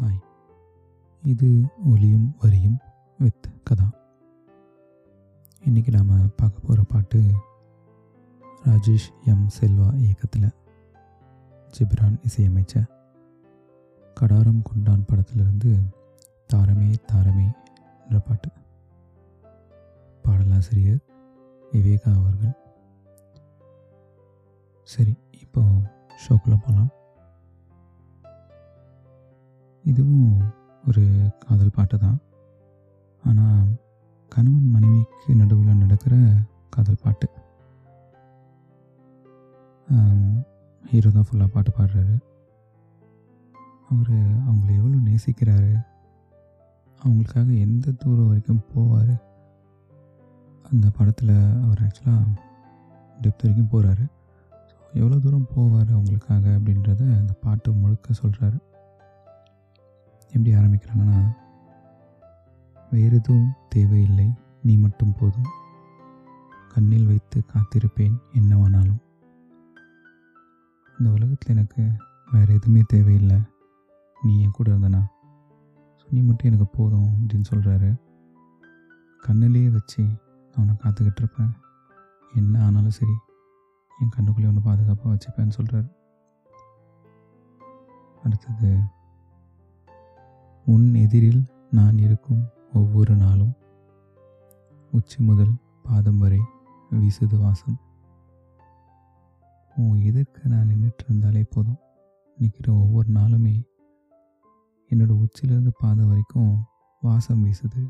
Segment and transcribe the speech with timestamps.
[0.00, 0.20] Hi.
[1.22, 2.78] இது ஒலியும் வரியும்
[3.18, 3.86] வித் கதா.
[5.64, 7.22] இன்றைக்கி நாம் பார்க்க போகிற பாட்டு
[8.64, 9.48] ராஜேஷ் எம்.
[9.60, 10.54] செல்வா இயக்கத்தில்
[11.78, 12.84] ஜிப்ரான் இசையமைச்ச
[14.20, 15.72] கடாரம் குண்டான் படத்திலிருந்து
[16.54, 17.46] தாரமே தாரமே
[18.04, 18.50] என்ற பாட்டு.
[20.22, 21.02] பாடலாசிரியர்
[21.72, 22.54] விவேகா அவர்கள்.
[24.82, 25.62] சரி இப்போ
[26.28, 26.90] ஷோக்குள்ளே போகலாம்
[29.90, 30.30] இதுவும்
[30.88, 31.02] ஒரு
[31.42, 32.18] காதல் பாட்டு தான்.
[33.24, 33.66] ஆனால்
[34.32, 36.14] கணவன் மனைவிக்கு நடுவில் நடக்கிற
[36.74, 37.26] காதல் பாட்டு.
[40.90, 42.16] ஹீரோ தான் ஃபுல்லாக பாட்டு பாடுறாரு.
[43.90, 44.16] அவர்
[44.48, 45.72] அவங்கள எவ்வளோ நேசிக்கிறாரு?
[47.00, 49.14] அவங்களுக்காக எந்த தூரம் வரைக்கும் போவார்?
[50.70, 51.34] அந்த படத்தில்
[51.64, 52.22] அவர் ஆக்சுவலாக
[53.22, 54.04] டெப்த் வரைக்கும் போகிறாரு
[55.00, 58.58] எவ்வளோ தூரம் போவார் அவங்களுக்காக அப்படின்றத அந்த பாட்டு முழுக்க சொல்கிறாரு
[60.28, 61.20] எப்படி ஆரம்பிக்கிறாங்கன்னா
[62.90, 64.26] வேறு எதுவும் தேவையில்லை.
[64.62, 65.50] நீ மட்டும் போதும்.
[66.72, 69.00] கண்ணில் வைத்து காத்திருப்பேன் என்னவானாலும்.
[70.98, 71.82] இந்த உலகத்தில் எனக்கு
[72.32, 73.38] வேறு எதுவுமே தேவையில்லை.
[74.22, 75.02] நீ என் கூட இருந்தனா?
[75.98, 77.90] ஸோ நீ மட்டும் எனக்கு போதும் அப்படின்னு சொல்கிறாரு
[79.26, 81.52] கண்ணிலேயே வச்சு நான் உன்னை காத்துக்கிட்டு இருப்பேன்.
[82.34, 83.16] என்ன ஆனாலும் சரி
[84.00, 85.88] என் கண்ணுக்குள்ளே ஒன்று பாதுகாப்பாக வச்சுப்பேன்னு சொல்கிறாரு
[88.24, 88.70] அடுத்தது
[90.66, 93.52] உன் எதிரில் நான் இருக்கும் ஒவ்வொரு நாளும்.
[94.92, 96.40] உச்சி முதல் பாதம் வரை
[96.90, 97.78] வீசுது வாசம்.
[99.76, 101.76] உன் எதிர்க்க நான் நின்றுட்டு இருந்தாலே போதும்.
[102.38, 103.62] நிற்கிற ஒவ்வொரு நாளுமே
[104.90, 106.64] என்னோடய உச்சிலேருந்து பாதம் வரைக்கும்
[107.00, 107.82] வாசம் வீசுது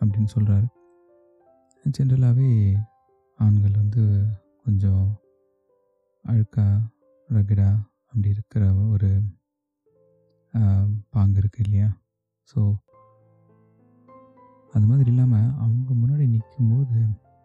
[0.00, 0.66] அப்படின்னு சொல்கிறாரு
[1.98, 2.76] ஜென்ரலாகவே
[3.36, 4.26] ஆண்கள் வந்து
[4.64, 5.20] கொஞ்சம்
[6.28, 6.80] அழுக்கா
[7.28, 9.22] ரகடா அப்படி இருக்கிற ஒரு
[11.10, 11.99] பாங்கு இருக்குது இல்லையா?
[12.50, 12.76] ஸோ
[14.72, 16.98] அது மாதிரி இல்லாமல் அவங்க முன்னாடி நிற்கும்போது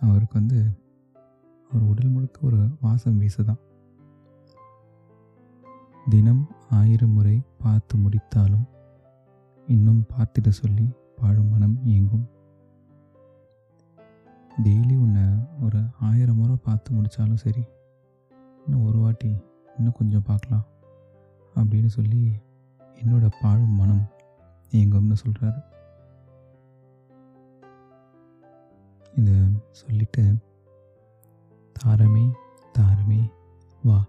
[0.00, 0.58] அவருக்கு வந்து
[1.70, 3.60] அவர் உடல் முழுக்க ஒரு வாசம் வீசுதான்.
[6.08, 8.66] தினம் ஆயிரம் முறை பார்த்து முடித்தாலும்
[9.68, 12.26] இன்னும் பார்த்துட்டு சொல்லி பாழும் மனம் இயங்கும்.
[14.64, 15.24] டெய்லி உன்னை
[15.60, 17.64] ஒரு ஆயிரம் முறை பார்த்து முடித்தாலும் சரி
[18.64, 19.36] இன்னும் ஒரு வாட்டி
[19.76, 20.66] இன்னும் கொஞ்சம் பார்க்கலாம்
[21.56, 22.40] அப்படின்னு சொல்லி
[22.96, 24.04] என்னோட பாழும் மனம்
[24.72, 25.62] இயங்கும்னு சொல்கிறாரு
[29.16, 29.34] இதை
[29.70, 30.36] சொல்லிட்டு
[31.84, 32.30] தாரமே
[32.72, 33.30] தாரமே
[33.82, 34.06] வா.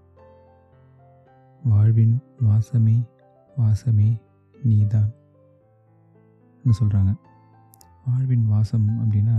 [1.63, 3.07] வாழ்வின் வாசமே
[3.57, 4.21] வாசமே
[4.63, 5.11] நீதான்.
[6.79, 7.15] சொல்கிறாங்க
[8.05, 9.37] வாழ்வின் வாசம் அப்படின்னா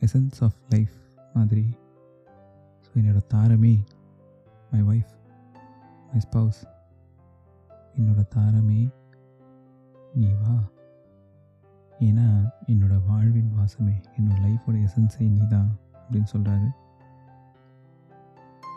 [0.00, 0.94] எசன்ஸ் ஆஃப் லைஃப்
[1.34, 1.76] மாதிரி.
[2.84, 3.74] ஸோ என்னோடய தாரமே
[4.70, 5.12] மை ஒய்ஃப்
[6.12, 6.60] மை ஸ்பவுஸ்
[7.96, 8.80] என்னோடய தாரமே
[10.12, 10.54] நீ வா.
[12.00, 12.26] ஏன்னா
[12.66, 16.68] என்னோட வாழ்வின் வாசமே என்னோட லைஃபோட எசன்ஸே நீ தான் அப்படின்னு சொல்கிறாரு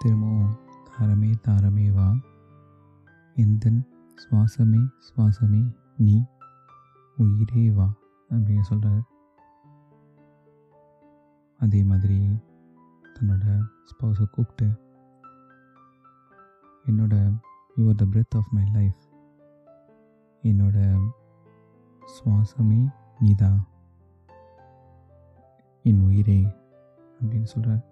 [0.02, 0.54] திரும்பவும்
[0.90, 2.08] தாரமே தாரமே வா.
[3.36, 3.82] எந்தன்
[4.18, 5.64] சுவாசமே சுவாசமே
[5.98, 6.16] நீ
[7.18, 7.88] உயிரே வா
[8.32, 9.02] அப்படின்னு சொல்கிறாரு
[11.60, 12.18] அதே மாதிரி
[13.16, 13.44] தன்னோட
[13.90, 14.68] ஸ்பௌஸை கூப்பிட்டு
[16.86, 17.16] என்னோட
[17.78, 19.02] you are the breath of my life
[20.44, 20.78] என்னோட
[22.06, 23.68] சுவாசமே நீதா.
[25.84, 26.48] என் உயிரே
[27.22, 27.84] அப்படின்னு சொல்கிறார்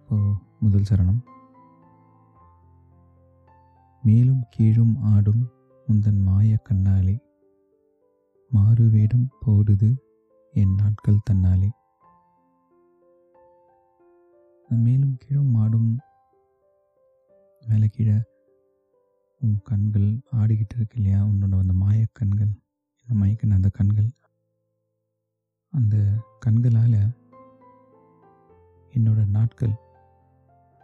[0.00, 0.16] இப்போ
[0.60, 1.20] முதல் சரணம்.
[4.02, 5.50] மேலும் கீழும் ஆடும்
[5.86, 7.18] உந்தன் மாய கண்ணாலே
[8.48, 9.96] மாறுவேடம் போடுது
[10.52, 11.70] என் நாட்கள் தன்னாலே.
[14.68, 15.98] மேலும் கீழும் ஆடும்
[17.68, 18.12] மேலே கீழே
[19.42, 21.24] உன் கண்கள் ஆடிக்கிட்டு இருக்கு இல்லையா?
[21.24, 22.52] உன்னோட அந்த மாயக்கண்கள்
[23.06, 24.10] என்ன மயக்கின அந்த கண்கள்.
[25.72, 25.96] அந்த
[26.38, 26.96] கண்களால்
[28.92, 29.74] என்னோட நாட்கள்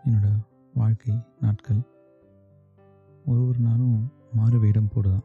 [0.04, 0.28] என்னோட
[0.74, 1.80] வாழ்க்கை நாட்கள்
[3.26, 5.24] ஒரு ஒரு நாளும் மாறு வேடம் போடுதான்.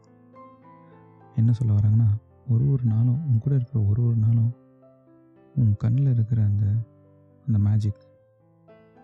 [1.36, 2.08] என்ன சொல்ல வராங்கன்னா
[2.48, 4.52] ஒரு ஒரு நாளும் உன் கூட இருக்கிற ஒரு ஒரு நாளும்
[5.56, 6.66] உன் கண்ணில் இருக்கிற அந்த
[7.46, 8.02] அந்த மேஜிக்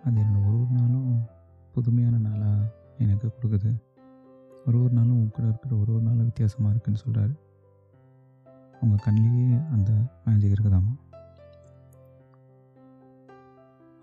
[0.04, 1.24] அது என்னோட ஒரு ஒரு நாளும்
[1.72, 3.70] புதுமையான நாளாக எனக்கு கொடுக்குது.
[4.66, 7.34] ஒரு ஒரு நாளும் உன் கூட இருக்கிற ஒரு ஒரு நாளும் வித்தியாசமாக இருக்குன்னு சொல்கிறாரு
[8.80, 9.90] உங்கள் கண்ணிலேயே அந்த
[10.24, 10.92] மேஜிக் இருக்குதாமா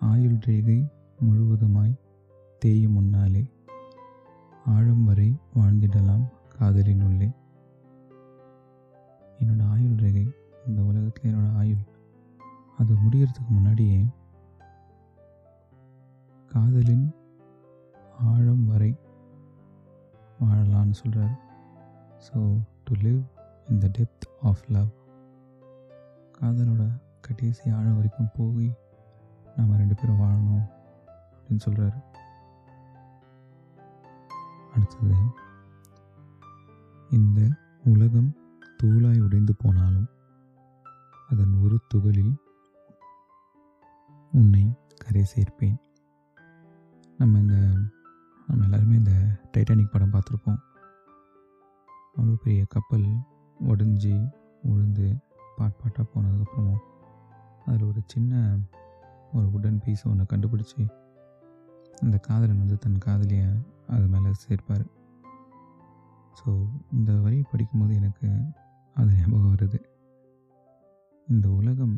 [0.01, 0.91] ஆயுள் ரேகை
[1.25, 1.93] முழுவதுமாய்
[2.59, 3.51] தேயும் முன்னாலே
[4.65, 7.29] ஆழம் வரை வாழ்ந்திடலாம் காதலின் உள்ளே.
[9.39, 10.25] என்னோட ஆயுள் ரேகை
[10.67, 11.83] இந்த உலகத்தில் என்னோட ஆயுள்
[12.77, 13.99] அது முடிகிறதுக்கு முன்னாடியே
[16.51, 17.13] காதலின்
[18.19, 18.95] ஆழம் வரை
[20.39, 21.35] வாழலான்னு சொல்கிறார்
[22.27, 22.37] so
[22.83, 23.21] to live
[23.67, 24.89] in the depth of love
[26.39, 26.83] காதலோட
[27.21, 28.69] கடைசி ஆழம் வரைக்கும் போய்
[29.55, 30.65] நாம் ரெண்டு பேரும் வாழணும்
[31.31, 31.99] அப்படின்னு சொல்கிறாரு
[34.73, 35.17] அடுத்தது
[37.09, 37.39] இந்த
[37.83, 38.31] உலகம்
[38.83, 40.09] தூளாய் உடைந்து போனாலும்
[41.29, 42.33] அதன் ஒரு துகளில்
[44.33, 44.63] உன்னை
[44.97, 45.77] கரை சேர்ப்பேன்.
[47.19, 47.57] நம்ம இந்த
[48.47, 49.13] நம்ம எல்லாருமே இந்த
[49.53, 50.59] டைட்டானிக் படம் பார்த்துருப்போம்.
[52.15, 53.07] அவ்வளோ பெரிய கப்பல்
[53.59, 54.13] உடஞ்சி
[54.69, 55.07] உழுந்து
[55.57, 56.83] பாட் பாட்டாக போனதுக்கப்புறமும்
[57.65, 58.41] அதில் ஒரு சின்ன
[59.31, 60.81] ஒரு உடன் பீஸ் ஒன்று கண்டுபிடிச்சி
[62.03, 63.49] அந்த காதலன் வந்து தன் காதலியை
[63.87, 64.85] அது மேலே சேர்ப்பார்.
[66.39, 66.49] ஸோ
[66.97, 68.27] இந்த வரி படிக்கும்போது எனக்கு
[68.95, 69.79] அது ஞாபகம் வருது.
[71.27, 71.95] இந்த உலகம்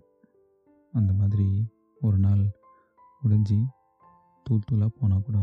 [0.93, 1.47] அந்த மாதிரி
[2.01, 2.43] ஒரு நாள்
[3.21, 3.59] உடைஞ்சி
[4.45, 5.39] தூள் தூளாக போனால் கூட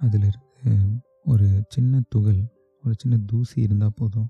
[0.00, 0.72] அதில் இருந்து
[1.24, 2.42] ஒரு சின்ன துகள்
[2.84, 4.28] ஒரு சின்ன தூசி இருந்தால் போதும்.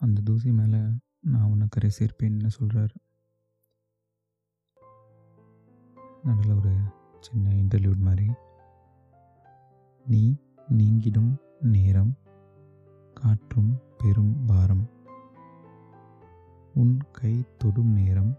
[0.00, 0.80] அந்த தூசி மேலே
[1.32, 2.96] நான் உன்னை கரை சேர்ப்பேன்னு சொல்கிறாரு
[6.26, 6.74] நடுவில் ஒரு
[7.20, 8.28] சின்ன இன்டர்வியூட் மாதிரி.
[10.06, 10.22] நீ
[10.68, 11.32] நீங்கிடும்
[11.74, 12.12] நேரம்
[13.14, 14.84] காற்றும் பெரும் பாரம்.
[16.74, 18.32] உன் கை தொடும் நேரம்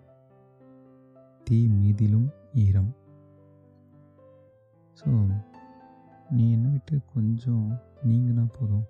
[1.43, 2.29] தீ மீதிலும்
[2.65, 2.91] ஈரம்.
[4.99, 5.09] ஸோ
[6.29, 8.85] நீ என்னை விட்டு கொஞ்சம் நீங்கினா போதும்.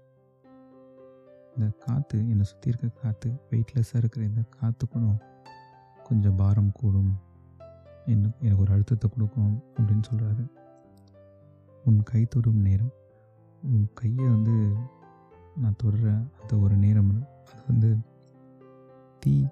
[1.56, 5.06] இந்த காற்று என்னை சுற்றி இருக்க காற்று வெயிட்லெஸ்ஸாக இருக்கிற இந்த காற்று கூட
[6.04, 7.20] கொஞ்சம் பாரம் கூடும்.
[8.06, 10.46] என்ன எனக்கு ஒரு அழுத்தத்தை கொடுக்கும் அப்படின்னு சொல்கிறாரு
[11.86, 12.94] உன் கை தொடும் நேரம்.
[13.64, 14.74] உன் கையை வந்து
[15.58, 17.24] நான் தொடுற அந்த ஒரு நேரம் அது.
[17.68, 17.98] வந்து
[19.20, 19.46] தீ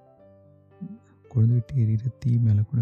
[1.33, 2.81] குழந்தைகிட்டு விட்டு எரியிற தீ மேலே கூட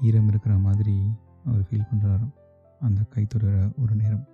[0.00, 1.06] ஈரம் இருக்கிற மாதிரி
[1.44, 2.26] அவர் ஃபீல் பண்ணுறாரு
[2.84, 4.26] அந்த கை தொடர ஒரு நேரம்.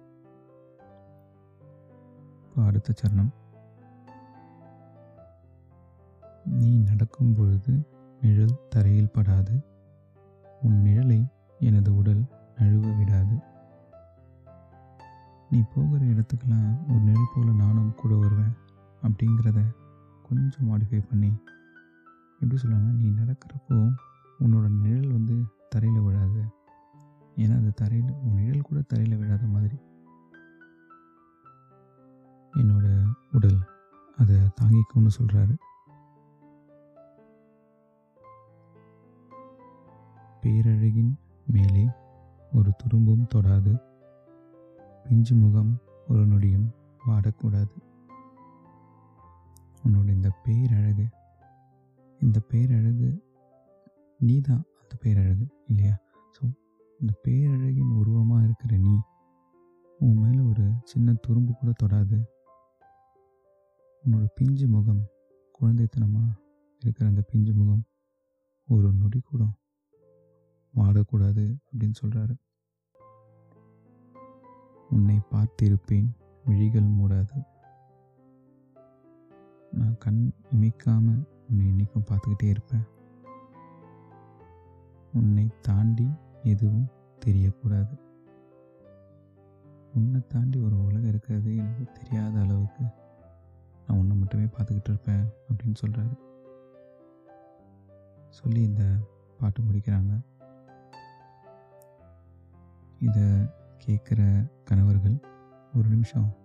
[2.45, 3.31] இப்போ அடுத்த சரணம்.
[6.45, 7.89] நீ நடக்கும் பொழுது
[8.21, 9.65] நிழல் தரையில் படாது.
[10.63, 11.27] உன் நிழலை
[11.59, 12.25] எனது உடல்
[12.59, 13.37] நழுவ விடாது.
[15.51, 18.55] நீ போகிற இடத்துக்கெல்லாம் ஒரு நிழல் போல் நானும் கூட வருவேன்
[19.03, 19.61] அப்படிங்கிறத
[20.29, 21.33] கொஞ்சம் மாடிஃபை பண்ணி
[22.41, 23.95] எப்படி சொல்லலாம்னா நீ நடக்கிறப்போ
[24.41, 26.43] உன்னோட நிழல் வந்து தரையில் விழாது.
[27.43, 29.77] ஏன்னா அது தரையில் உன் நிழல் கூட தரையில் விழாத மாதிரி.
[32.55, 32.87] என்னோட
[33.33, 33.61] உடல்
[34.19, 35.55] அதை தாங்கிக்கும்னு சொல்கிறாரு
[40.43, 41.13] பேரழகின்
[41.47, 41.85] மேலே
[42.53, 43.73] ஒரு துரும்பும் தொடாது.
[45.05, 45.73] பிஞ்சு முகம்
[46.09, 46.69] ஒரு நொடியும்
[47.07, 47.77] வாடக்கூடாது.
[49.85, 51.07] உன்னோட இந்த பேரழகு
[52.21, 53.11] இந்த பேரழகு
[54.21, 55.95] நீ தான் அந்த பேரழகு இல்லையா?
[57.01, 58.95] இந்த பேரழகின் உருவமாக இருக்கிற நீ
[60.01, 62.19] உன் மேலே ஒரு சின்ன துரும்பு கூட தொடாது.
[64.05, 65.01] உன்னோட பிஞ்சு முகம்
[65.61, 66.31] குழந்தைத்தனமாக
[66.83, 67.83] இருக்கிற அந்த பிஞ்சு முகம்
[68.69, 69.43] ஒரு நொடி கூட
[70.75, 72.35] வாடக்கூடாது அப்படின்னு சொல்கிறாரு
[74.91, 76.09] உன்னை பார்த்திருப்பேன்
[76.45, 77.37] விழிகள் மூடாது.
[79.73, 82.87] நான் கண் இமைக்காமல் உன்னை இன்றைக்கும் பார்த்துக்கிட்டே இருப்பேன்.
[85.13, 86.09] உன்னை தாண்டி
[86.43, 86.89] எதுவும்
[87.27, 87.99] தெரியக்கூடாது.
[89.95, 92.85] உன்னை தாண்டி ஒரு உலகம் இருக்கிறது எனக்கு தெரியாத அளவுக்கு
[93.87, 96.17] நான் உன்னை மட்டுமே பார்த்துக்கிட்டு இருப்பேன் அப்படின்னு சொல்கிறாரு
[98.29, 98.85] சொல்லி இந்த
[99.39, 100.21] பாட்டு முடிக்கிறாங்க.
[103.01, 103.23] இதை
[103.87, 105.21] கேட்குற கணவர்கள்
[105.75, 106.39] ஒரு நிமிஷம்.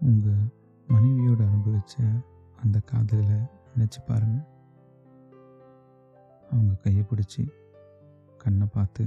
[0.00, 0.52] உங்கள்
[0.86, 2.02] மனைவியோடு அனுபவித்த
[2.62, 4.53] அந்த காதலில் நினச்சி பாருங்கள்
[6.54, 7.42] அவங்க கையை பிடிச்சி
[8.42, 9.04] கண்ணை பார்த்து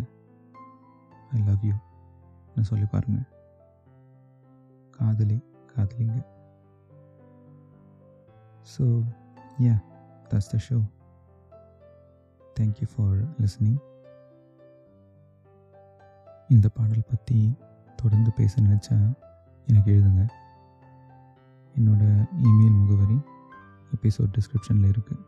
[1.38, 3.28] ஐ லவ் யூன்னு சொல்லி பாருங்கள்
[4.96, 5.38] காதலி
[5.72, 6.20] காதலிங்க.
[8.74, 8.86] So
[9.66, 9.76] yeah
[10.30, 10.78] that's the show
[12.58, 13.80] thank you for listening
[16.56, 17.40] இந்த பாடல் பற்றி
[18.02, 18.98] தொடர்ந்து பேச நினச்சா
[19.68, 20.24] எனக்கு எழுதுங்க.
[21.76, 22.04] என்னோட
[22.50, 23.18] இமெயில் முகவரி
[23.96, 25.24] எபிசோட் டிஸ்கிரிப்ஷனில் இருக்குது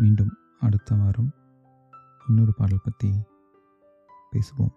[0.00, 1.30] மீண்டும் அடுத்த வாரம்
[2.28, 3.10] இன்னொரு பாடல் பற்றி
[4.32, 4.74] பேசுவோம்.